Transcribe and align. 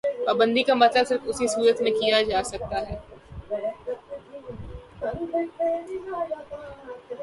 پابندی 0.25 0.61
کا 0.63 0.73
مطالبہ 0.73 1.09
صرف 1.09 1.21
اسی 1.29 1.47
صورت 1.47 1.81
میں 1.81 1.91
کیا 1.91 2.21
جا 2.29 2.41
سکتا 2.43 2.77
ہے۔ 2.87 2.95